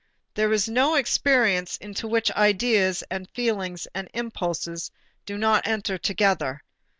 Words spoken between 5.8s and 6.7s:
together.